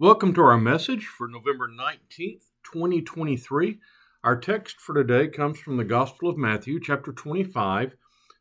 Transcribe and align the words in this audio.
Welcome 0.00 0.32
to 0.34 0.42
our 0.42 0.58
message 0.58 1.06
for 1.06 1.26
November 1.26 1.66
19th, 1.66 2.44
2023. 2.62 3.80
Our 4.22 4.38
text 4.38 4.76
for 4.78 4.94
today 4.94 5.26
comes 5.26 5.58
from 5.58 5.76
the 5.76 5.82
Gospel 5.82 6.28
of 6.28 6.38
Matthew, 6.38 6.78
chapter 6.78 7.12
25, 7.12 7.96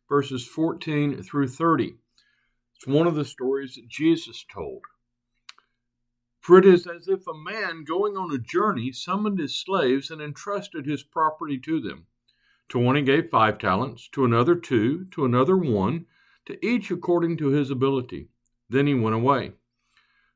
verses 0.07 0.46
14 0.46 1.23
through 1.23 1.47
30. 1.47 1.96
It's 2.75 2.85
one 2.85 3.07
of 3.07 3.15
the 3.15 3.25
stories 3.25 3.73
that 3.73 3.89
Jesus 3.89 4.46
told. 4.47 4.83
For 6.39 6.59
it 6.59 6.65
is 6.67 6.85
as 6.85 7.07
if 7.07 7.25
a 7.25 7.34
man 7.34 7.86
going 7.86 8.16
on 8.16 8.32
a 8.32 8.38
journey 8.38 8.92
summoned 8.92 9.39
his 9.39 9.60
slaves 9.60 10.12
and 10.12 10.21
entrusted 10.21 10.86
his 10.86 11.02
property 11.02 11.58
to 11.58 11.82
them. 11.82 12.05
To 12.70 12.78
one 12.78 12.98
he 12.98 13.02
gave 13.02 13.32
five 13.32 13.58
talents, 13.58 14.08
to 14.12 14.26
another 14.26 14.54
two, 14.54 15.05
to 15.05 15.26
another 15.26 15.58
one, 15.58 16.05
to 16.46 16.64
each 16.64 16.92
according 16.92 17.38
to 17.38 17.48
his 17.48 17.71
ability. 17.71 18.28
Then 18.70 18.86
he 18.86 18.94
went 18.94 19.16
away. 19.16 19.54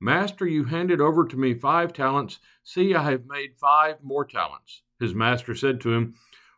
Master, 0.00 0.46
you 0.46 0.64
handed 0.64 1.00
over 1.00 1.26
to 1.26 1.36
me 1.36 1.52
five 1.52 1.92
talents. 1.92 2.38
See, 2.64 2.94
I 2.94 3.10
have 3.10 3.26
made 3.26 3.58
five 3.58 4.02
more 4.02 4.24
talents. 4.24 4.82
His 4.98 5.14
master 5.14 5.54
said 5.54 5.80
to 5.82 5.92
him, 5.92 6.14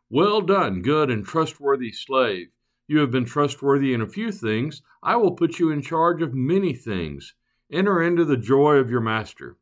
Well 0.08 0.40
done, 0.40 0.80
good 0.80 1.10
and 1.10 1.26
trustworthy 1.26 1.90
slave. 1.90 2.48
You 2.86 2.98
have 2.98 3.10
been 3.10 3.24
trustworthy 3.24 3.94
in 3.94 4.00
a 4.00 4.06
few 4.06 4.30
things. 4.30 4.82
I 5.02 5.16
will 5.16 5.32
put 5.32 5.58
you 5.58 5.70
in 5.70 5.82
charge 5.82 6.22
of 6.22 6.34
many 6.34 6.72
things. 6.72 7.34
Enter 7.70 8.00
into 8.02 8.24
the 8.24 8.36
joy 8.36 8.76
of 8.76 8.90
your 8.90 9.00
master. 9.00 9.56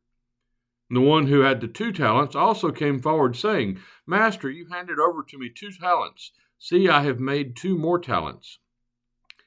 The 0.91 0.99
one 1.01 1.27
who 1.27 1.39
had 1.39 1.61
the 1.61 1.67
two 1.67 1.91
talents 1.91 2.35
also 2.35 2.71
came 2.71 2.99
forward, 2.99 3.35
saying, 3.35 3.79
Master, 4.05 4.49
you 4.49 4.67
handed 4.67 4.99
over 4.99 5.23
to 5.23 5.37
me 5.37 5.49
two 5.49 5.71
talents. 5.71 6.33
See, 6.59 6.89
I 6.89 7.03
have 7.03 7.19
made 7.19 7.55
two 7.55 7.77
more 7.77 7.97
talents. 7.97 8.59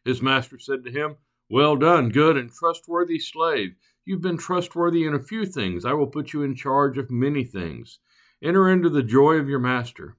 His 0.05 0.23
master 0.23 0.59
said 0.59 0.83
to 0.85 0.91
him, 0.91 1.17
Well 1.51 1.77
done, 1.77 2.09
good 2.09 2.37
and 2.37 2.51
trustworthy 2.51 3.19
slave. 3.19 3.77
You've 4.07 4.21
been 4.21 4.37
trustworthy 4.37 5.07
in 5.07 5.15
a 5.15 5.23
few 5.23 5.47
things. 5.47 5.87
I 5.87 5.95
will 5.95 6.07
put 6.07 6.35
you 6.35 6.43
in 6.43 6.55
charge 6.55 6.99
of 6.99 7.11
many 7.11 7.43
things. 7.43 8.01
Enter 8.43 8.69
into 8.69 8.91
the 8.91 9.03
joy 9.03 9.37
of 9.37 9.49
your 9.49 9.59
master. 9.59 10.19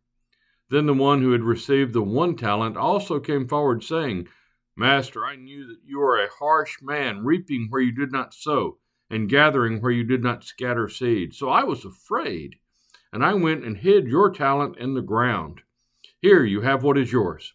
Then 0.69 0.87
the 0.87 0.95
one 0.95 1.21
who 1.21 1.33
had 1.33 1.43
received 1.43 1.93
the 1.93 2.01
one 2.01 2.35
talent 2.35 2.77
also 2.77 3.19
came 3.19 3.47
forward, 3.47 3.83
saying, 3.83 4.27
Master, 4.75 5.23
I 5.23 5.35
knew 5.35 5.67
that 5.67 5.81
you 5.85 6.01
are 6.01 6.17
a 6.17 6.27
harsh 6.39 6.81
man, 6.81 7.23
reaping 7.23 7.67
where 7.69 7.81
you 7.81 7.91
did 7.91 8.11
not 8.11 8.33
sow, 8.33 8.79
and 9.11 9.29
gathering 9.29 9.79
where 9.79 9.91
you 9.91 10.03
did 10.03 10.23
not 10.23 10.43
scatter 10.43 10.89
seed. 10.89 11.35
So 11.35 11.49
I 11.49 11.63
was 11.63 11.85
afraid, 11.85 12.55
and 13.13 13.23
I 13.23 13.35
went 13.35 13.63
and 13.63 13.77
hid 13.77 14.07
your 14.07 14.31
talent 14.31 14.77
in 14.77 14.95
the 14.95 15.03
ground. 15.03 15.61
Here 16.19 16.43
you 16.43 16.61
have 16.61 16.81
what 16.81 16.97
is 16.97 17.11
yours. 17.11 17.53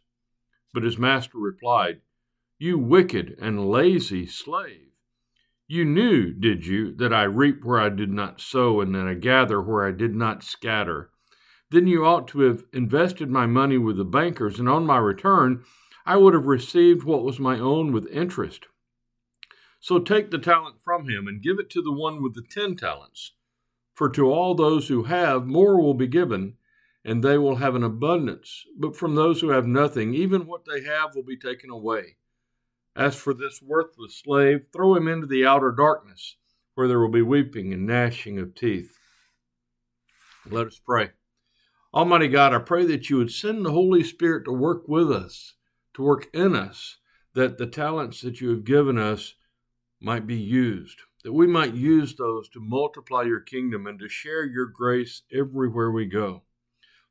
But 0.72 0.84
his 0.84 0.96
master 0.96 1.38
replied, 1.38 2.02
You 2.56 2.78
wicked 2.78 3.36
and 3.40 3.68
lazy 3.68 4.26
slave. 4.26 4.89
You 5.72 5.84
knew, 5.84 6.32
did 6.32 6.66
you, 6.66 6.90
that 6.96 7.12
I 7.12 7.22
reap 7.22 7.64
where 7.64 7.78
I 7.78 7.90
did 7.90 8.10
not 8.10 8.40
sow, 8.40 8.80
and 8.80 8.92
that 8.96 9.06
I 9.06 9.14
gather 9.14 9.62
where 9.62 9.86
I 9.86 9.92
did 9.92 10.16
not 10.16 10.42
scatter? 10.42 11.12
Then 11.70 11.86
you 11.86 12.04
ought 12.04 12.26
to 12.28 12.40
have 12.40 12.64
invested 12.72 13.30
my 13.30 13.46
money 13.46 13.78
with 13.78 13.96
the 13.96 14.04
bankers, 14.04 14.58
and 14.58 14.68
on 14.68 14.84
my 14.84 14.98
return 14.98 15.62
I 16.04 16.16
would 16.16 16.34
have 16.34 16.46
received 16.46 17.04
what 17.04 17.22
was 17.22 17.38
my 17.38 17.60
own 17.60 17.92
with 17.92 18.08
interest. 18.08 18.66
So 19.78 20.00
take 20.00 20.32
the 20.32 20.38
talent 20.38 20.82
from 20.82 21.08
him, 21.08 21.28
and 21.28 21.40
give 21.40 21.60
it 21.60 21.70
to 21.70 21.82
the 21.82 21.92
one 21.92 22.20
with 22.20 22.34
the 22.34 22.42
ten 22.50 22.74
talents. 22.74 23.34
For 23.94 24.08
to 24.08 24.28
all 24.28 24.56
those 24.56 24.88
who 24.88 25.04
have, 25.04 25.46
more 25.46 25.80
will 25.80 25.94
be 25.94 26.08
given, 26.08 26.54
and 27.04 27.22
they 27.22 27.38
will 27.38 27.54
have 27.54 27.76
an 27.76 27.84
abundance. 27.84 28.64
But 28.76 28.96
from 28.96 29.14
those 29.14 29.40
who 29.40 29.50
have 29.50 29.68
nothing, 29.68 30.14
even 30.14 30.48
what 30.48 30.64
they 30.64 30.82
have 30.82 31.14
will 31.14 31.22
be 31.22 31.36
taken 31.36 31.70
away. 31.70 32.16
As 32.96 33.14
for 33.16 33.32
this 33.32 33.62
worthless 33.62 34.16
slave, 34.16 34.66
throw 34.72 34.96
him 34.96 35.06
into 35.06 35.26
the 35.26 35.46
outer 35.46 35.70
darkness, 35.70 36.36
where 36.74 36.88
there 36.88 36.98
will 36.98 37.08
be 37.08 37.22
weeping 37.22 37.72
and 37.72 37.86
gnashing 37.86 38.38
of 38.38 38.54
teeth. 38.54 38.98
Let 40.44 40.66
us 40.66 40.80
pray. 40.84 41.10
Almighty 41.92 42.28
God, 42.28 42.52
I 42.54 42.58
pray 42.58 42.84
that 42.86 43.10
you 43.10 43.16
would 43.18 43.32
send 43.32 43.64
the 43.64 43.72
Holy 43.72 44.02
Spirit 44.02 44.44
to 44.44 44.52
work 44.52 44.88
with 44.88 45.10
us, 45.10 45.54
to 45.94 46.02
work 46.02 46.28
in 46.32 46.54
us, 46.54 46.98
that 47.34 47.58
the 47.58 47.66
talents 47.66 48.20
that 48.22 48.40
you 48.40 48.50
have 48.50 48.64
given 48.64 48.98
us 48.98 49.34
might 50.00 50.26
be 50.26 50.36
used, 50.36 51.00
that 51.24 51.32
we 51.32 51.46
might 51.46 51.74
use 51.74 52.14
those 52.14 52.48
to 52.50 52.60
multiply 52.60 53.22
your 53.22 53.40
kingdom 53.40 53.86
and 53.86 53.98
to 53.98 54.08
share 54.08 54.44
your 54.44 54.66
grace 54.66 55.22
everywhere 55.32 55.90
we 55.90 56.06
go. 56.06 56.42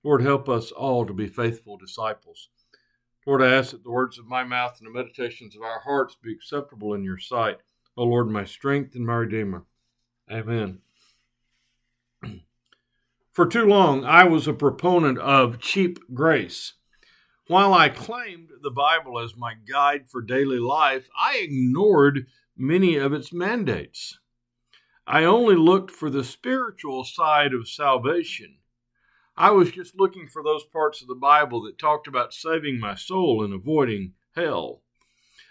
Lord, 0.03 0.21
help 0.21 0.49
us 0.49 0.71
all 0.71 1.05
to 1.05 1.13
be 1.13 1.27
faithful 1.27 1.77
disciples. 1.77 2.49
Lord, 3.29 3.43
I 3.43 3.53
ask 3.53 3.73
that 3.73 3.83
the 3.83 3.91
words 3.91 4.17
of 4.17 4.25
my 4.25 4.43
mouth 4.43 4.79
and 4.79 4.87
the 4.87 4.91
meditations 4.91 5.55
of 5.55 5.61
our 5.61 5.81
hearts 5.81 6.17
be 6.19 6.33
acceptable 6.33 6.95
in 6.95 7.03
your 7.03 7.19
sight. 7.19 7.59
O 7.95 8.03
Lord, 8.03 8.27
my 8.27 8.43
strength 8.43 8.95
and 8.95 9.05
my 9.05 9.17
Redeemer. 9.17 9.65
Amen. 10.31 10.79
For 13.31 13.45
too 13.45 13.65
long, 13.65 14.03
I 14.03 14.23
was 14.23 14.47
a 14.47 14.53
proponent 14.53 15.19
of 15.19 15.59
cheap 15.59 15.99
grace. 16.11 16.73
While 17.45 17.71
I 17.71 17.89
claimed 17.89 18.49
the 18.63 18.71
Bible 18.71 19.19
as 19.19 19.37
my 19.37 19.53
guide 19.53 20.09
for 20.09 20.23
daily 20.23 20.57
life, 20.57 21.07
I 21.15 21.37
ignored 21.37 22.25
many 22.57 22.95
of 22.95 23.13
its 23.13 23.31
mandates. 23.31 24.17
I 25.05 25.23
only 25.23 25.55
looked 25.55 25.91
for 25.91 26.09
the 26.09 26.23
spiritual 26.23 27.03
side 27.03 27.53
of 27.53 27.69
salvation 27.69 28.58
I 29.39 29.51
was 29.51 29.71
just 29.71 29.97
looking 29.97 30.27
for 30.27 30.43
those 30.43 30.65
parts 30.65 31.01
of 31.01 31.07
the 31.07 31.15
Bible 31.15 31.61
that 31.61 31.79
talked 31.79 32.09
about 32.09 32.33
saving 32.33 32.77
my 32.77 32.95
soul 32.95 33.41
and 33.41 33.53
avoiding 33.53 34.11
hell. 34.35 34.81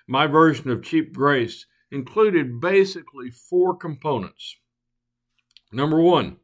My 0.06 0.26
version 0.26 0.68
of 0.68 0.84
cheap 0.84 1.14
grace 1.14 1.64
included 1.90 2.60
basically 2.60 3.30
four 3.30 3.74
components. 3.74 4.56
Number 5.72 6.02
one, 6.02 6.36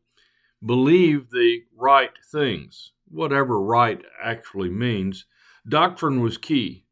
believe 0.65 1.29
the 1.29 1.65
right 1.77 2.13
things, 2.33 2.93
whatever 3.11 3.61
right 3.61 4.01
actually 4.23 4.71
means. 4.71 5.27
Doctrine 5.69 6.23
was 6.23 6.39
key. 6.39 6.87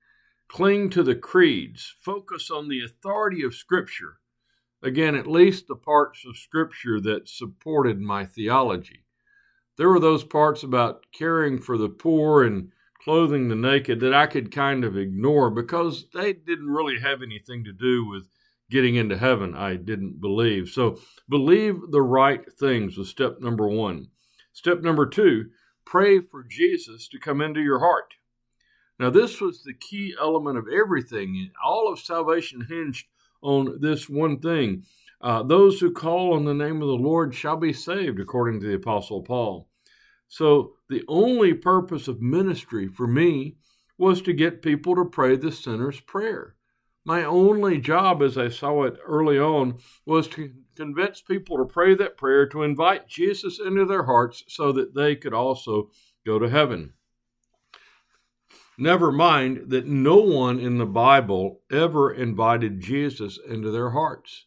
Cling 0.48 0.90
to 0.90 1.02
the 1.02 1.14
creeds, 1.14 1.94
focus 1.98 2.50
on 2.50 2.68
the 2.68 2.84
authority 2.84 3.42
of 3.42 3.54
Scripture. 3.54 4.18
Again, 4.82 5.14
at 5.14 5.26
least 5.26 5.66
the 5.66 5.76
parts 5.76 6.26
of 6.28 6.36
Scripture 6.36 7.00
that 7.00 7.26
supported 7.26 8.02
my 8.02 8.26
theology 8.26 9.06
there 9.82 9.88
were 9.88 9.98
those 9.98 10.22
parts 10.22 10.62
about 10.62 11.04
caring 11.10 11.58
for 11.58 11.76
the 11.76 11.88
poor 11.88 12.44
and 12.44 12.70
clothing 13.02 13.48
the 13.48 13.56
naked 13.56 13.98
that 13.98 14.14
I 14.14 14.28
could 14.28 14.52
kind 14.52 14.84
of 14.84 14.96
ignore 14.96 15.50
because 15.50 16.06
they 16.14 16.34
didn't 16.34 16.70
really 16.70 17.00
have 17.00 17.20
anything 17.20 17.64
to 17.64 17.72
do 17.72 18.06
with 18.06 18.28
getting 18.70 18.94
into 18.94 19.18
heaven, 19.18 19.56
I 19.56 19.74
didn't 19.74 20.20
believe. 20.20 20.68
So, 20.68 21.00
believe 21.28 21.80
the 21.90 22.00
right 22.00 22.44
things 22.60 22.96
was 22.96 23.08
step 23.08 23.40
number 23.40 23.66
one. 23.66 24.06
Step 24.52 24.82
number 24.82 25.04
two, 25.04 25.46
pray 25.84 26.20
for 26.20 26.44
Jesus 26.44 27.08
to 27.08 27.18
come 27.18 27.40
into 27.40 27.60
your 27.60 27.80
heart. 27.80 28.14
Now, 29.00 29.10
this 29.10 29.40
was 29.40 29.64
the 29.64 29.74
key 29.74 30.14
element 30.20 30.58
of 30.58 30.66
everything. 30.72 31.50
All 31.60 31.92
of 31.92 31.98
salvation 31.98 32.66
hinged 32.68 33.06
on 33.42 33.80
this 33.80 34.08
one 34.08 34.38
thing 34.38 34.84
uh, 35.22 35.42
those 35.42 35.78
who 35.80 35.92
call 35.92 36.34
on 36.34 36.44
the 36.44 36.54
name 36.54 36.82
of 36.82 36.88
the 36.88 36.94
Lord 36.94 37.34
shall 37.34 37.56
be 37.56 37.72
saved, 37.72 38.18
according 38.18 38.60
to 38.60 38.66
the 38.66 38.74
Apostle 38.74 39.22
Paul. 39.22 39.68
So, 40.32 40.76
the 40.88 41.04
only 41.08 41.52
purpose 41.52 42.08
of 42.08 42.22
ministry 42.22 42.88
for 42.88 43.06
me 43.06 43.58
was 43.98 44.22
to 44.22 44.32
get 44.32 44.62
people 44.62 44.96
to 44.96 45.04
pray 45.04 45.36
the 45.36 45.52
sinner's 45.52 46.00
prayer. 46.00 46.54
My 47.04 47.22
only 47.22 47.76
job, 47.76 48.22
as 48.22 48.38
I 48.38 48.48
saw 48.48 48.84
it 48.84 48.96
early 49.04 49.38
on, 49.38 49.76
was 50.06 50.28
to 50.28 50.54
convince 50.74 51.20
people 51.20 51.58
to 51.58 51.66
pray 51.66 51.94
that 51.96 52.16
prayer 52.16 52.46
to 52.46 52.62
invite 52.62 53.08
Jesus 53.08 53.60
into 53.60 53.84
their 53.84 54.04
hearts 54.04 54.42
so 54.48 54.72
that 54.72 54.94
they 54.94 55.16
could 55.16 55.34
also 55.34 55.90
go 56.24 56.38
to 56.38 56.48
heaven. 56.48 56.94
Never 58.78 59.12
mind 59.12 59.68
that 59.68 59.86
no 59.86 60.16
one 60.16 60.58
in 60.58 60.78
the 60.78 60.86
Bible 60.86 61.60
ever 61.70 62.10
invited 62.10 62.80
Jesus 62.80 63.38
into 63.46 63.70
their 63.70 63.90
hearts. 63.90 64.46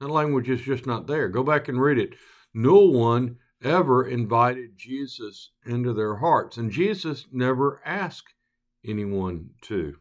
The 0.00 0.08
language 0.08 0.50
is 0.50 0.62
just 0.62 0.86
not 0.86 1.06
there. 1.06 1.28
Go 1.28 1.44
back 1.44 1.68
and 1.68 1.80
read 1.80 1.98
it. 1.98 2.14
No 2.52 2.80
one 2.80 3.36
ever 3.62 4.06
invited 4.06 4.76
Jesus 4.76 5.50
into 5.64 5.92
their 5.92 6.16
hearts, 6.16 6.56
and 6.56 6.70
Jesus 6.70 7.26
never 7.32 7.80
asked 7.84 8.34
anyone 8.84 9.50
to. 9.62 9.96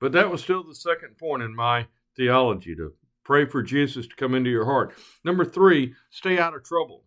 But 0.00 0.12
that 0.12 0.30
was 0.30 0.42
still 0.42 0.64
the 0.64 0.74
second 0.74 1.18
point 1.18 1.42
in 1.42 1.54
my 1.54 1.86
theology 2.16 2.74
to 2.76 2.94
Pray 3.24 3.44
for 3.44 3.62
Jesus 3.62 4.06
to 4.08 4.16
come 4.16 4.34
into 4.34 4.50
your 4.50 4.64
heart. 4.64 4.94
Number 5.24 5.44
three, 5.44 5.94
stay 6.10 6.38
out 6.38 6.54
of 6.54 6.64
trouble. 6.64 7.04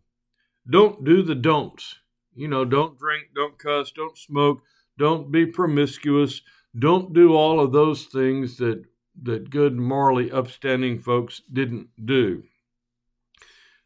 Don't 0.69 1.03
do 1.03 1.21
the 1.21 1.35
don'ts. 1.35 1.97
You 2.33 2.47
know, 2.47 2.65
don't 2.65 2.97
drink, 2.97 3.27
don't 3.35 3.57
cuss, 3.57 3.91
don't 3.91 4.17
smoke, 4.17 4.61
don't 4.97 5.31
be 5.31 5.45
promiscuous, 5.45 6.41
don't 6.77 7.13
do 7.13 7.33
all 7.33 7.59
of 7.59 7.71
those 7.71 8.05
things 8.05 8.57
that 8.57 8.83
that 9.23 9.49
good 9.49 9.77
morally 9.77 10.29
upstanding 10.29 10.99
folks 10.99 11.41
didn't 11.51 11.87
do. 12.05 12.43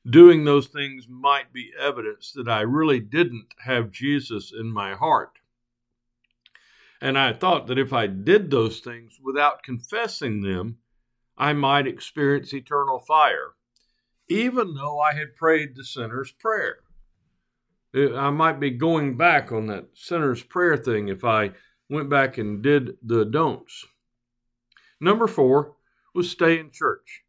Doing 0.07 0.45
those 0.45 0.67
things 0.67 1.07
might 1.09 1.51
be 1.51 1.71
evidence 1.79 2.31
that 2.33 2.47
I 2.47 2.61
really 2.61 2.99
didn't 2.99 3.53
have 3.65 3.91
Jesus 3.91 4.51
in 4.57 4.71
my 4.71 4.95
heart. 4.95 5.39
And 7.01 7.17
I 7.17 7.33
thought 7.33 7.67
that 7.67 7.79
if 7.79 7.93
I 7.93 8.07
did 8.07 8.51
those 8.51 8.79
things 8.79 9.19
without 9.21 9.63
confessing 9.63 10.41
them, 10.41 10.77
I 11.37 11.53
might 11.53 11.87
experience 11.87 12.53
eternal 12.53 12.99
fire, 12.99 13.53
even 14.27 14.73
though 14.73 14.99
I 14.99 15.13
had 15.13 15.35
prayed 15.35 15.75
the 15.75 15.85
sinner's 15.85 16.31
prayer. 16.31 16.79
I 17.93 18.29
might 18.29 18.59
be 18.59 18.71
going 18.71 19.17
back 19.17 19.51
on 19.51 19.67
that 19.67 19.89
sinner's 19.93 20.43
prayer 20.43 20.77
thing 20.77 21.07
if 21.07 21.23
I 21.23 21.51
went 21.89 22.09
back 22.09 22.37
and 22.37 22.61
did 22.61 22.97
the 23.01 23.25
don'ts. 23.25 23.85
Number 24.99 25.27
four 25.27 25.75
was 26.13 26.29
stay 26.29 26.59
in 26.59 26.71
church. 26.71 27.23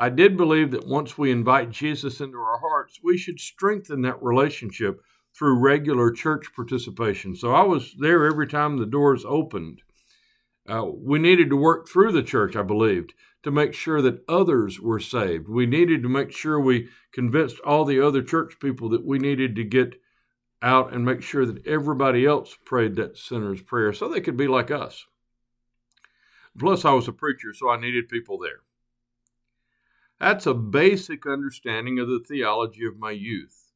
I 0.00 0.10
did 0.10 0.36
believe 0.36 0.70
that 0.70 0.86
once 0.86 1.18
we 1.18 1.32
invite 1.32 1.70
Jesus 1.70 2.20
into 2.20 2.38
our 2.38 2.60
hearts, 2.60 3.00
we 3.02 3.18
should 3.18 3.40
strengthen 3.40 4.02
that 4.02 4.22
relationship 4.22 5.02
through 5.36 5.58
regular 5.58 6.12
church 6.12 6.46
participation. 6.54 7.34
So 7.34 7.52
I 7.52 7.62
was 7.62 7.96
there 7.98 8.24
every 8.24 8.46
time 8.46 8.76
the 8.76 8.86
doors 8.86 9.24
opened. 9.26 9.82
Uh, 10.68 10.84
we 10.84 11.18
needed 11.18 11.50
to 11.50 11.56
work 11.56 11.88
through 11.88 12.12
the 12.12 12.22
church, 12.22 12.54
I 12.54 12.62
believed, 12.62 13.12
to 13.42 13.50
make 13.50 13.74
sure 13.74 14.00
that 14.02 14.22
others 14.28 14.78
were 14.80 15.00
saved. 15.00 15.48
We 15.48 15.66
needed 15.66 16.02
to 16.04 16.08
make 16.08 16.30
sure 16.30 16.60
we 16.60 16.88
convinced 17.12 17.58
all 17.60 17.84
the 17.84 18.00
other 18.00 18.22
church 18.22 18.60
people 18.60 18.88
that 18.90 19.04
we 19.04 19.18
needed 19.18 19.56
to 19.56 19.64
get 19.64 20.00
out 20.62 20.92
and 20.92 21.04
make 21.04 21.22
sure 21.22 21.44
that 21.44 21.66
everybody 21.66 22.24
else 22.24 22.56
prayed 22.64 22.94
that 22.96 23.16
sinner's 23.16 23.62
prayer 23.62 23.92
so 23.92 24.08
they 24.08 24.20
could 24.20 24.36
be 24.36 24.48
like 24.48 24.70
us. 24.70 25.06
Plus, 26.56 26.84
I 26.84 26.92
was 26.92 27.08
a 27.08 27.12
preacher, 27.12 27.52
so 27.52 27.68
I 27.68 27.80
needed 27.80 28.08
people 28.08 28.38
there. 28.38 28.60
That's 30.20 30.46
a 30.46 30.54
basic 30.54 31.26
understanding 31.26 31.98
of 31.98 32.08
the 32.08 32.20
theology 32.20 32.84
of 32.84 32.98
my 32.98 33.12
youth. 33.12 33.70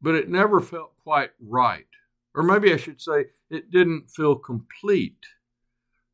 But 0.00 0.14
it 0.14 0.28
never 0.28 0.60
felt 0.60 0.92
quite 1.02 1.30
right. 1.40 1.86
Or 2.34 2.42
maybe 2.42 2.72
I 2.72 2.76
should 2.76 3.00
say, 3.00 3.26
it 3.48 3.70
didn't 3.70 4.10
feel 4.10 4.36
complete. 4.36 5.26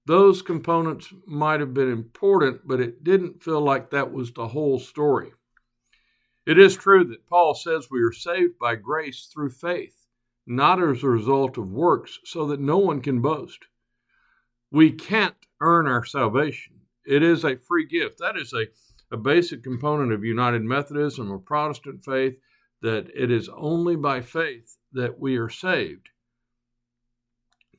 Those 0.06 0.43
components 0.43 1.12
might 1.26 1.61
have 1.61 1.75
been 1.75 1.90
important, 1.90 2.67
but 2.67 2.81
it 2.81 3.02
didn't 3.02 3.43
feel 3.43 3.61
like 3.61 3.90
that 3.90 4.12
was 4.12 4.32
the 4.32 4.49
whole 4.49 4.78
story. 4.78 5.32
It 6.46 6.58
is 6.58 6.76
true 6.76 7.05
that 7.05 7.28
Paul 7.28 7.55
says 7.55 7.88
we 7.90 8.02
are 8.02 8.12
saved 8.12 8.58
by 8.58 8.75
grace 8.76 9.28
through 9.32 9.50
faith, 9.50 10.06
not 10.46 10.82
as 10.82 11.02
a 11.02 11.08
result 11.08 11.58
of 11.58 11.72
works, 11.72 12.19
so 12.25 12.46
that 12.46 12.61
no 12.61 12.78
one 12.78 13.00
can 13.00 13.20
boast. 13.20 13.67
We 14.70 14.93
can't 14.93 15.37
earn 15.61 15.87
our 15.87 16.05
salvation. 16.05 16.80
It 17.10 17.24
is 17.24 17.44
a 17.44 17.56
free 17.56 17.86
gift. 17.86 18.20
That 18.20 18.36
is 18.36 18.52
a, 18.52 18.66
a 19.10 19.16
basic 19.16 19.64
component 19.64 20.12
of 20.12 20.22
United 20.22 20.62
Methodism 20.62 21.28
or 21.28 21.40
Protestant 21.40 22.04
faith 22.04 22.36
that 22.82 23.08
it 23.12 23.32
is 23.32 23.50
only 23.56 23.96
by 23.96 24.20
faith 24.20 24.76
that 24.92 25.18
we 25.18 25.36
are 25.36 25.48
saved. 25.48 26.10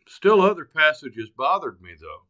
Still, 0.06 0.42
other 0.42 0.66
passages 0.66 1.30
bothered 1.30 1.82
me, 1.82 1.92
though. 1.98 2.28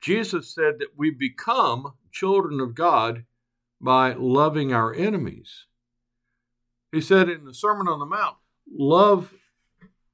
Jesus 0.00 0.52
said 0.52 0.80
that 0.80 0.96
we 0.96 1.12
become 1.12 1.92
children 2.10 2.58
of 2.58 2.74
God 2.74 3.24
by 3.80 4.12
loving 4.14 4.72
our 4.72 4.92
enemies. 4.92 5.66
He 6.90 7.00
said 7.00 7.28
in 7.28 7.44
the 7.44 7.54
Sermon 7.54 7.86
on 7.86 8.00
the 8.00 8.06
Mount, 8.06 8.36
love 8.68 9.32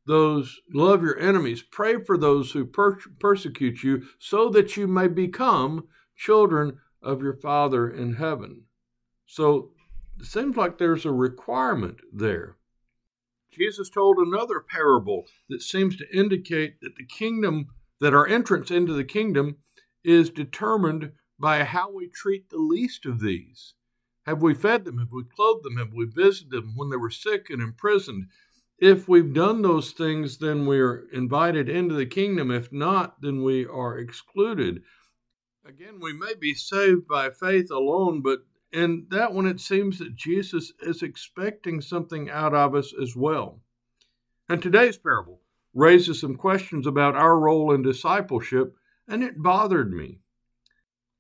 those 0.07 0.61
love 0.73 1.03
your 1.03 1.19
enemies. 1.19 1.63
Pray 1.63 2.03
for 2.03 2.17
those 2.17 2.53
who 2.53 2.65
per- 2.65 2.99
persecute 3.19 3.83
you 3.83 4.05
so 4.19 4.49
that 4.51 4.77
you 4.77 4.87
may 4.87 5.09
become 5.09 5.89
children 6.17 6.79
of 7.03 7.23
your 7.23 7.37
father 7.37 7.89
in 7.89 8.15
heaven. 8.15 8.65
So 9.27 9.71
it 10.19 10.27
seems 10.27 10.57
like 10.57 10.79
there's 10.79 11.05
a 11.05 11.13
requirement 11.13 11.99
there. 12.13 12.57
Jesus 13.53 13.91
told 13.91 14.19
another 14.19 14.61
parable 14.61 15.25
that 15.49 15.63
seems 15.63 15.97
to 15.97 16.17
indicate 16.17 16.81
that 16.81 16.97
the 16.97 17.07
kingdom 17.07 17.67
that 18.01 18.15
our 18.15 18.27
entrance 18.27 18.71
into 18.71 18.93
the 18.93 19.05
kingdom 19.05 19.57
is 20.05 20.29
determined 20.29 21.13
by 21.39 21.65
how 21.65 21.91
we 21.91 22.09
treat 22.09 22.51
the 22.51 22.59
least 22.59 23.07
of 23.07 23.21
these. 23.21 23.75
Have 24.27 24.43
we 24.43 24.55
fed 24.55 24.85
them? 24.85 24.99
Have 24.99 25.13
we 25.13 25.25
clothed 25.25 25.65
them? 25.65 25.77
Have 25.79 25.93
we 25.95 26.05
visited 26.05 26.51
them 26.51 26.75
when 26.77 26.91
they 26.91 26.97
were 26.97 27.11
sick 27.11 27.47
and 27.49 27.63
imprisoned 27.63 28.27
if 28.79 29.09
we've 29.09 29.33
done 29.33 29.63
those 29.63 29.93
things, 29.93 30.39
then 30.39 30.67
we're 30.67 31.07
invited 31.13 31.69
into 31.69 31.95
the 31.95 32.07
kingdom. 32.07 32.51
If 32.51 32.73
not, 32.73 33.21
then 33.23 33.43
we 33.43 33.65
are 33.65 33.99
excluded. 33.99 34.83
Again, 35.67 35.99
we 36.01 36.13
may 36.13 36.35
be 36.35 36.55
saved 36.55 37.09
by 37.09 37.31
faith 37.31 37.71
alone, 37.71 38.21
but 38.23 38.41
in 38.73 39.07
that 39.11 39.33
one, 39.33 39.47
it 39.47 39.61
seems 39.61 39.99
that 39.99 40.15
Jesus 40.15 40.73
is 40.81 41.03
expecting 41.03 41.81
something 41.81 42.31
out 42.31 42.55
of 42.55 42.75
us 42.75 42.93
as 43.01 43.17
well. 43.17 43.61
And 44.49 44.63
today's 44.63 44.99
parable 44.99 45.41
raises 45.75 46.21
some 46.21 46.37
questions 46.37 46.87
about 46.87 47.17
our 47.17 47.39
role 47.39 47.73
in 47.73 47.83
discipleship, 47.83 48.77
and 49.09 49.25
it 49.25 49.43
bothered 49.43 49.93
me. 49.93 50.21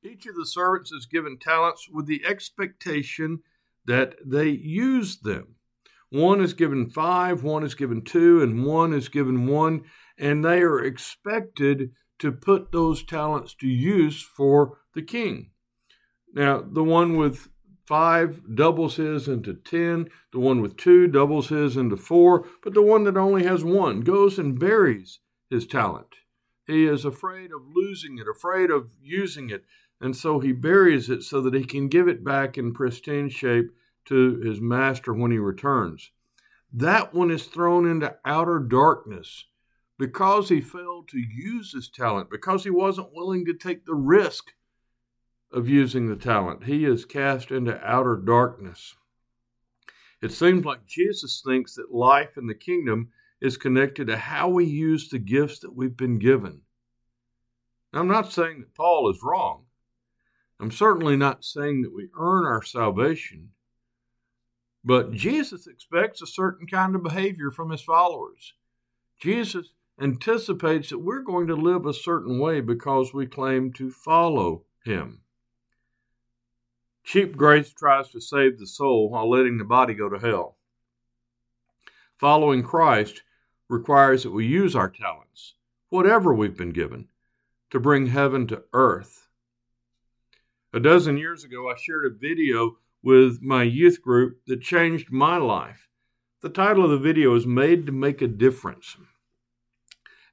Each 0.02 0.26
of 0.26 0.36
the 0.36 0.46
servants 0.46 0.92
is 0.92 1.06
given 1.06 1.38
talents 1.38 1.88
with 1.90 2.06
the 2.06 2.24
expectation 2.24 3.40
that 3.86 4.14
they 4.24 4.48
use 4.48 5.18
them. 5.18 5.55
One 6.10 6.40
is 6.40 6.54
given 6.54 6.88
five, 6.88 7.42
one 7.42 7.64
is 7.64 7.74
given 7.74 8.02
two, 8.02 8.42
and 8.42 8.64
one 8.64 8.92
is 8.92 9.08
given 9.08 9.46
one, 9.46 9.82
and 10.18 10.44
they 10.44 10.60
are 10.62 10.82
expected 10.82 11.90
to 12.18 12.32
put 12.32 12.72
those 12.72 13.02
talents 13.02 13.54
to 13.54 13.66
use 13.66 14.22
for 14.22 14.78
the 14.94 15.02
king. 15.02 15.50
Now, 16.32 16.62
the 16.62 16.84
one 16.84 17.16
with 17.16 17.48
five 17.86 18.40
doubles 18.54 18.96
his 18.96 19.28
into 19.28 19.54
ten, 19.54 20.08
the 20.32 20.40
one 20.40 20.60
with 20.60 20.76
two 20.76 21.06
doubles 21.06 21.48
his 21.48 21.76
into 21.76 21.96
four, 21.96 22.46
but 22.62 22.74
the 22.74 22.82
one 22.82 23.04
that 23.04 23.16
only 23.16 23.44
has 23.44 23.64
one 23.64 24.00
goes 24.00 24.38
and 24.38 24.58
buries 24.58 25.20
his 25.50 25.66
talent. 25.66 26.16
He 26.66 26.86
is 26.86 27.04
afraid 27.04 27.52
of 27.52 27.62
losing 27.74 28.18
it, 28.18 28.26
afraid 28.28 28.70
of 28.70 28.92
using 29.00 29.50
it, 29.50 29.64
and 30.00 30.16
so 30.16 30.40
he 30.40 30.52
buries 30.52 31.08
it 31.08 31.22
so 31.22 31.40
that 31.42 31.54
he 31.54 31.64
can 31.64 31.88
give 31.88 32.08
it 32.08 32.24
back 32.24 32.58
in 32.58 32.74
pristine 32.74 33.28
shape 33.28 33.70
to 34.06 34.36
his 34.40 34.60
master 34.60 35.12
when 35.12 35.30
he 35.30 35.38
returns. 35.38 36.10
That 36.72 37.14
one 37.14 37.30
is 37.30 37.44
thrown 37.44 37.88
into 37.88 38.16
outer 38.24 38.58
darkness 38.58 39.46
because 39.98 40.48
he 40.48 40.60
failed 40.60 41.08
to 41.08 41.18
use 41.18 41.72
his 41.72 41.88
talent, 41.88 42.30
because 42.30 42.64
he 42.64 42.70
wasn't 42.70 43.14
willing 43.14 43.44
to 43.46 43.54
take 43.54 43.86
the 43.86 43.94
risk 43.94 44.52
of 45.52 45.68
using 45.68 46.08
the 46.08 46.16
talent. 46.16 46.64
He 46.64 46.84
is 46.84 47.04
cast 47.04 47.50
into 47.50 47.80
outer 47.82 48.16
darkness. 48.16 48.94
It 50.20 50.32
seems 50.32 50.64
like 50.64 50.86
Jesus 50.86 51.42
thinks 51.46 51.74
that 51.74 51.94
life 51.94 52.36
in 52.36 52.46
the 52.46 52.54
kingdom 52.54 53.08
is 53.40 53.56
connected 53.56 54.06
to 54.08 54.16
how 54.16 54.48
we 54.48 54.64
use 54.64 55.08
the 55.08 55.18
gifts 55.18 55.60
that 55.60 55.74
we've 55.74 55.96
been 55.96 56.18
given. 56.18 56.62
Now, 57.92 58.00
I'm 58.00 58.08
not 58.08 58.32
saying 58.32 58.60
that 58.60 58.74
Paul 58.74 59.10
is 59.10 59.22
wrong. 59.22 59.64
I'm 60.58 60.70
certainly 60.70 61.16
not 61.16 61.44
saying 61.44 61.82
that 61.82 61.94
we 61.94 62.08
earn 62.18 62.46
our 62.46 62.62
salvation. 62.62 63.50
But 64.86 65.10
Jesus 65.10 65.66
expects 65.66 66.22
a 66.22 66.28
certain 66.28 66.68
kind 66.68 66.94
of 66.94 67.02
behavior 67.02 67.50
from 67.50 67.70
his 67.70 67.82
followers. 67.82 68.54
Jesus 69.20 69.72
anticipates 70.00 70.90
that 70.90 71.00
we're 71.00 71.24
going 71.24 71.48
to 71.48 71.56
live 71.56 71.86
a 71.86 71.92
certain 71.92 72.38
way 72.38 72.60
because 72.60 73.12
we 73.12 73.26
claim 73.26 73.72
to 73.72 73.90
follow 73.90 74.62
him. 74.84 75.22
Cheap 77.02 77.36
grace 77.36 77.72
tries 77.72 78.10
to 78.10 78.20
save 78.20 78.60
the 78.60 78.66
soul 78.66 79.10
while 79.10 79.28
letting 79.28 79.58
the 79.58 79.64
body 79.64 79.92
go 79.92 80.08
to 80.08 80.20
hell. 80.20 80.56
Following 82.18 82.62
Christ 82.62 83.22
requires 83.68 84.22
that 84.22 84.30
we 84.30 84.46
use 84.46 84.76
our 84.76 84.88
talents, 84.88 85.54
whatever 85.88 86.32
we've 86.32 86.56
been 86.56 86.70
given, 86.70 87.08
to 87.70 87.80
bring 87.80 88.06
heaven 88.06 88.46
to 88.46 88.62
earth. 88.72 89.26
A 90.72 90.78
dozen 90.78 91.18
years 91.18 91.42
ago, 91.42 91.68
I 91.68 91.74
shared 91.76 92.06
a 92.06 92.16
video 92.16 92.76
with 93.06 93.40
my 93.40 93.62
youth 93.62 94.02
group 94.02 94.40
that 94.48 94.60
changed 94.60 95.12
my 95.12 95.36
life. 95.36 95.86
The 96.42 96.48
title 96.48 96.82
of 96.82 96.90
the 96.90 96.98
video 96.98 97.36
is 97.36 97.46
Made 97.46 97.86
to 97.86 97.92
Make 97.92 98.20
a 98.20 98.26
Difference. 98.26 98.96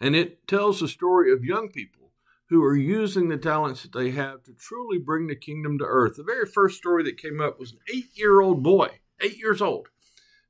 And 0.02 0.16
it 0.16 0.48
tells 0.48 0.80
the 0.80 0.88
story 0.88 1.32
of 1.32 1.46
young 1.46 1.70
people 1.70 2.14
who 2.50 2.64
are 2.64 2.76
using 2.76 3.30
the 3.30 3.38
talents 3.38 3.84
that 3.84 3.94
they 3.94 4.10
have 4.10 4.42
to 4.46 4.54
truly 4.54 4.98
bring 4.98 5.28
the 5.28 5.36
kingdom 5.36 5.78
to 5.78 5.86
earth. 5.86 6.16
The 6.16 6.24
very 6.24 6.48
first 6.48 6.80
story 6.80 7.04
that 7.04 7.22
came 7.22 7.40
up 7.40 7.60
was 7.60 7.74
an 7.74 7.78
eight 7.94 8.10
year 8.16 8.42
old 8.42 8.64
boy, 8.64 8.90
eight 9.22 9.38
years 9.38 9.62
old, 9.62 9.90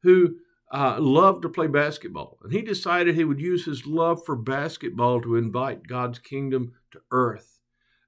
who 0.03 0.37
uh, 0.71 1.01
loved 1.01 1.41
to 1.41 1.49
play 1.49 1.67
basketball. 1.67 2.37
And 2.41 2.53
he 2.53 2.61
decided 2.61 3.15
he 3.15 3.25
would 3.25 3.41
use 3.41 3.65
his 3.65 3.85
love 3.85 4.23
for 4.25 4.37
basketball 4.37 5.21
to 5.23 5.35
invite 5.35 5.87
God's 5.87 6.19
kingdom 6.19 6.71
to 6.91 7.01
earth. 7.11 7.59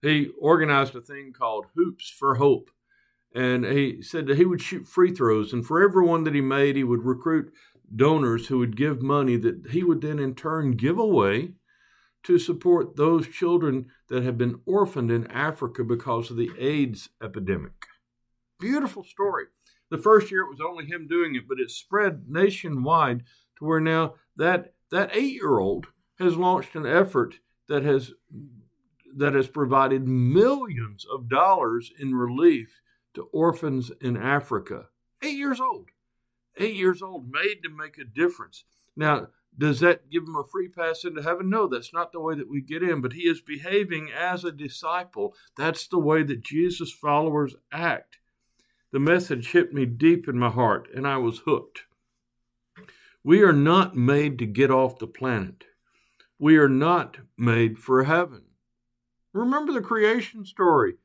he 0.01 0.29
organized 0.39 0.95
a 0.95 1.01
thing 1.01 1.33
called 1.37 1.65
Hoops 1.75 2.09
for 2.09 2.35
Hope. 2.35 2.69
And 3.35 3.65
he 3.65 4.01
said 4.01 4.27
that 4.27 4.37
he 4.37 4.45
would 4.45 4.61
shoot 4.61 4.87
free 4.87 5.11
throws, 5.11 5.51
and 5.51 5.65
for 5.65 5.83
everyone 5.83 6.23
that 6.23 6.33
he 6.33 6.39
made, 6.39 6.77
he 6.77 6.85
would 6.85 7.03
recruit 7.03 7.51
donors 7.93 8.47
who 8.47 8.59
would 8.59 8.77
give 8.77 9.01
money 9.01 9.35
that 9.35 9.67
he 9.71 9.83
would 9.83 9.99
then 10.01 10.19
in 10.19 10.33
turn 10.35 10.71
give 10.71 10.97
away 10.97 11.51
to 12.23 12.39
support 12.39 12.95
those 12.95 13.27
children 13.27 13.87
that 14.07 14.23
have 14.23 14.37
been 14.37 14.61
orphaned 14.65 15.11
in 15.11 15.27
Africa 15.27 15.83
because 15.83 16.31
of 16.31 16.37
the 16.37 16.49
AIDS 16.57 17.09
epidemic. 17.21 17.73
Beautiful 18.59 19.03
story. 19.03 19.45
The 19.91 19.97
first 19.97 20.31
year 20.31 20.41
it 20.41 20.49
was 20.49 20.61
only 20.65 20.85
him 20.85 21.05
doing 21.07 21.35
it, 21.35 21.47
but 21.47 21.59
it 21.59 21.69
spread 21.69 22.23
nationwide 22.27 23.23
to 23.59 23.65
where 23.65 23.81
now 23.81 24.15
that 24.37 24.73
that 24.91 25.11
eight 25.13 25.33
year 25.33 25.59
old 25.59 25.87
has 26.19 26.37
launched 26.37 26.75
an 26.75 26.85
effort 26.85 27.35
that 27.67 27.83
has 27.83 28.13
that 29.17 29.33
has 29.33 29.47
provided 29.47 30.07
millions 30.07 31.05
of 31.11 31.29
dollars 31.29 31.91
in 31.99 32.15
relief 32.15 32.81
to 33.15 33.23
orphans 33.31 33.91
in 34.01 34.15
Africa. 34.17 34.87
Eight 35.21 35.37
years 35.37 35.59
old. 35.59 35.89
Eight 36.57 36.75
years 36.75 37.01
old, 37.01 37.31
made 37.31 37.63
to 37.63 37.69
make 37.69 37.97
a 37.97 38.03
difference. 38.05 38.63
Now, 38.95 39.27
does 39.57 39.79
that 39.79 40.09
give 40.09 40.23
him 40.23 40.35
a 40.35 40.43
free 40.43 40.67
pass 40.67 41.03
into 41.03 41.21
heaven? 41.21 41.49
No, 41.49 41.67
that's 41.67 41.93
not 41.93 42.11
the 42.11 42.19
way 42.19 42.35
that 42.35 42.49
we 42.49 42.61
get 42.61 42.83
in, 42.83 43.01
but 43.01 43.13
he 43.13 43.21
is 43.21 43.41
behaving 43.41 44.09
as 44.11 44.43
a 44.43 44.51
disciple. 44.51 45.33
That's 45.57 45.87
the 45.87 45.99
way 45.99 46.23
that 46.23 46.43
Jesus' 46.43 46.91
followers 46.91 47.55
act. 47.71 48.17
The 48.91 48.99
message 48.99 49.51
hit 49.51 49.73
me 49.73 49.85
deep 49.85 50.27
in 50.27 50.37
my 50.37 50.49
heart, 50.49 50.87
and 50.93 51.07
I 51.07 51.17
was 51.17 51.39
hooked. 51.39 51.83
We 53.23 53.41
are 53.41 53.53
not 53.53 53.95
made 53.95 54.37
to 54.39 54.45
get 54.45 54.71
off 54.71 54.99
the 54.99 55.07
planet. 55.07 55.63
We 56.37 56.57
are 56.57 56.69
not 56.69 57.17
made 57.37 57.79
for 57.79 58.03
heaven. 58.03 58.43
Remember 59.33 59.73
the 59.73 59.81
creation 59.81 60.45
story. 60.45 60.95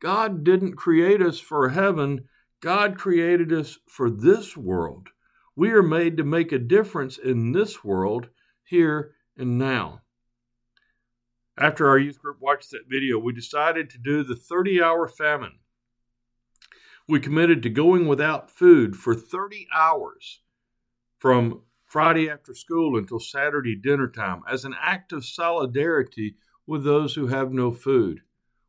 God 0.00 0.44
didn't 0.44 0.76
create 0.76 1.22
us 1.22 1.38
for 1.38 1.70
heaven, 1.70 2.28
God 2.60 2.98
created 2.98 3.52
us 3.52 3.78
for 3.88 4.10
this 4.10 4.56
world. 4.56 5.08
We 5.54 5.70
are 5.70 5.82
made 5.82 6.16
to 6.18 6.24
make 6.24 6.52
a 6.52 6.58
difference 6.58 7.16
in 7.16 7.52
this 7.52 7.82
world, 7.82 8.28
here 8.64 9.12
and 9.36 9.58
now. 9.58 10.02
After 11.58 11.88
our 11.88 11.98
youth 11.98 12.18
group 12.18 12.38
watched 12.40 12.70
that 12.72 12.88
video, 12.88 13.18
we 13.18 13.32
decided 13.32 13.88
to 13.90 13.98
do 13.98 14.22
the 14.22 14.36
30 14.36 14.82
hour 14.82 15.08
famine. 15.08 15.58
We 17.08 17.20
committed 17.20 17.62
to 17.62 17.70
going 17.70 18.06
without 18.06 18.50
food 18.50 18.96
for 18.96 19.14
30 19.14 19.68
hours 19.74 20.40
from 21.18 21.62
Friday 21.86 22.28
after 22.28 22.52
school 22.52 22.98
until 22.98 23.20
Saturday 23.20 23.76
dinner 23.76 24.08
time 24.08 24.42
as 24.50 24.64
an 24.64 24.74
act 24.80 25.12
of 25.12 25.24
solidarity 25.24 26.36
with 26.66 26.84
those 26.84 27.14
who 27.14 27.28
have 27.28 27.52
no 27.52 27.70
food. 27.70 28.22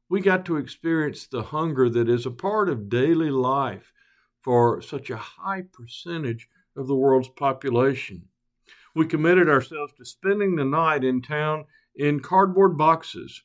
We 0.09 0.21
got 0.21 0.45
to 0.45 0.57
experience 0.57 1.27
the 1.27 1.43
hunger 1.43 1.89
that 1.89 2.09
is 2.09 2.25
a 2.25 2.31
part 2.31 2.69
of 2.69 2.89
daily 2.89 3.29
life 3.29 3.91
for 4.41 4.81
such 4.81 5.09
a 5.09 5.17
high 5.17 5.63
percentage 5.71 6.47
of 6.75 6.87
the 6.87 6.95
world's 6.95 7.29
population. 7.29 8.29
We 8.95 9.05
committed 9.05 9.49
ourselves 9.49 9.93
to 9.97 10.05
spending 10.05 10.55
the 10.55 10.65
night 10.65 11.03
in 11.03 11.21
town 11.21 11.65
in 11.95 12.19
cardboard 12.19 12.77
boxes 12.77 13.43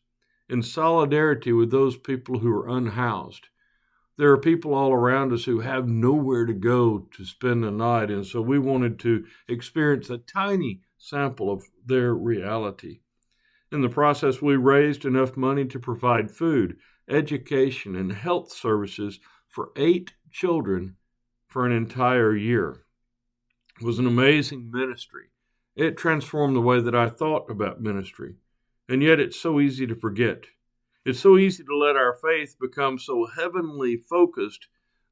in 0.49 0.62
solidarity 0.62 1.52
with 1.52 1.71
those 1.71 1.97
people 1.97 2.38
who 2.38 2.52
are 2.52 2.69
unhoused 2.69 3.49
there 4.19 4.31
are 4.31 4.38
people 4.38 4.75
all 4.75 4.92
around 4.92 5.33
us 5.33 5.45
who 5.45 5.61
have 5.61 5.88
nowhere 5.88 6.45
to 6.45 6.52
go 6.52 7.09
to 7.16 7.25
spend 7.25 7.64
the 7.64 7.71
night. 7.71 8.11
And 8.11 8.26
so 8.26 8.42
we 8.42 8.59
wanted 8.59 8.99
to 9.00 9.25
experience 9.49 10.11
a 10.11 10.19
tiny 10.19 10.83
sample 10.99 11.50
of 11.50 11.64
their 11.85 12.14
reality. 12.14 13.00
In 13.73 13.81
the 13.81 13.88
process, 13.88 14.43
we 14.43 14.57
raised 14.57 15.07
enough 15.07 15.35
money 15.35 15.64
to 15.64 15.79
provide 15.79 16.31
food, 16.31 16.76
education, 17.09 17.97
and 17.97 18.12
health 18.12 18.52
services 18.52 19.19
for 19.49 19.71
eight 19.76 20.12
children 20.31 20.97
for 21.47 21.64
an 21.64 21.73
entire 21.73 22.37
year. 22.37 22.85
It 23.81 23.85
was 23.87 23.99
an 23.99 24.07
amazing 24.07 24.71
ministry. 24.71 25.31
It 25.75 25.97
transformed 25.97 26.55
the 26.55 26.61
way 26.61 26.83
that 26.83 26.95
I 26.95 27.09
thought 27.09 27.50
about 27.50 27.81
ministry. 27.81 28.35
And 28.91 29.02
yet 29.02 29.19
it's 29.19 29.41
so 29.41 29.59
easy 29.59 29.87
to 29.87 29.95
forget. 29.95 30.45
It's 31.07 31.21
so 31.21 31.38
easy 31.38 31.64
to 31.64 31.75
let 31.75 31.97
our 31.97 32.12
faith 32.12 32.57
become 32.61 32.99
so 32.99 33.26
heavenly 33.26 33.97
focused 33.97 34.69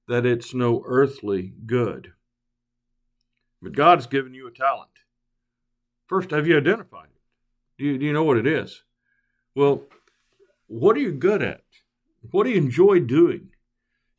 that 0.06 0.26
it's 0.26 0.52
no 0.52 0.82
earthly 0.86 1.54
good. 1.64 2.12
But 3.62 3.72
God's 3.72 4.06
given 4.06 4.34
you 4.34 4.46
a 4.46 4.52
talent. 4.52 4.90
First, 6.06 6.30
have 6.32 6.46
you 6.46 6.58
identified 6.58 7.08
it? 7.14 7.19
Do 7.80 7.86
you, 7.86 7.98
do 7.98 8.06
you 8.06 8.12
know 8.12 8.22
what 8.22 8.36
it 8.36 8.46
is? 8.46 8.84
Well, 9.56 9.88
what 10.68 10.96
are 10.96 11.00
you 11.00 11.10
good 11.10 11.42
at? 11.42 11.62
What 12.30 12.44
do 12.44 12.50
you 12.50 12.58
enjoy 12.58 13.00
doing? 13.00 13.48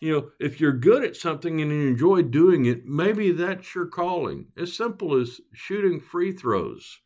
You 0.01 0.12
know, 0.12 0.30
if 0.41 0.60
you're 0.60 0.74
good 0.74 1.06
at 1.06 1.15
something 1.15 1.62
and 1.62 1.72
you 1.72 1.88
enjoy 1.88 2.24
doing 2.24 2.65
it, 2.65 2.86
maybe 2.86 3.32
that's 3.32 3.74
your 3.74 3.86
calling. 3.86 4.48
As 4.58 4.75
simple 4.75 5.15
as 5.15 5.39
shooting 5.53 6.01
free 6.01 6.34
throws 6.34 7.00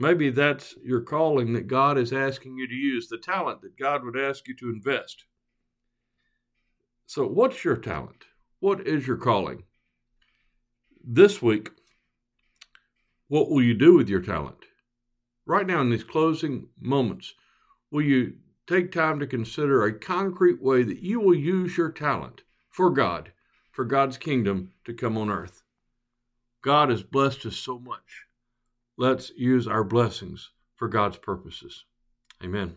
Maybe 0.00 0.30
that's 0.30 0.76
your 0.84 1.00
calling 1.00 1.54
that 1.54 1.66
God 1.66 1.98
is 1.98 2.12
asking 2.12 2.56
you 2.56 2.68
to 2.68 2.74
use, 2.74 3.08
the 3.08 3.18
talent 3.18 3.62
that 3.62 3.76
God 3.76 4.04
would 4.04 4.16
ask 4.16 4.46
you 4.46 4.54
to 4.54 4.68
invest. 4.68 5.24
So, 7.06 7.26
what's 7.26 7.64
your 7.64 7.76
talent? 7.76 8.24
What 8.60 8.86
is 8.86 9.08
your 9.08 9.16
calling? 9.16 9.64
This 11.02 11.42
week, 11.42 11.72
what 13.26 13.50
will 13.50 13.60
you 13.60 13.74
do 13.74 13.96
with 13.96 14.08
your 14.08 14.20
talent? 14.20 14.67
Right 15.48 15.66
now, 15.66 15.80
in 15.80 15.90
these 15.90 16.04
closing 16.04 16.68
moments, 16.78 17.34
will 17.90 18.02
you 18.02 18.34
take 18.66 18.92
time 18.92 19.18
to 19.18 19.26
consider 19.26 19.82
a 19.82 19.98
concrete 19.98 20.62
way 20.62 20.84
that 20.84 21.02
you 21.02 21.18
will 21.18 21.34
use 21.34 21.76
your 21.76 21.90
talent 21.90 22.42
for 22.68 22.90
God, 22.90 23.32
for 23.72 23.84
God's 23.84 24.18
kingdom 24.18 24.72
to 24.84 24.92
come 24.92 25.16
on 25.18 25.30
earth? 25.30 25.62
God 26.62 26.90
has 26.90 27.02
blessed 27.02 27.46
us 27.46 27.56
so 27.56 27.78
much 27.78 28.26
let's 28.98 29.30
use 29.36 29.66
our 29.66 29.84
blessings 29.84 30.50
for 30.74 30.88
God's 30.88 31.16
purposes. 31.16 31.84
Amen. 32.44 32.76